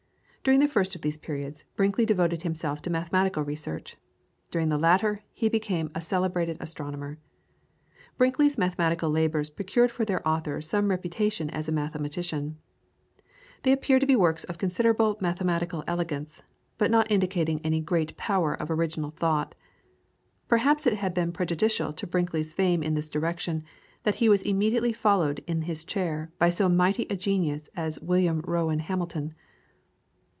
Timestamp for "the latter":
4.69-5.21